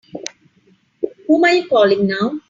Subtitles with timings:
[1.27, 2.39] Whom are you calling now?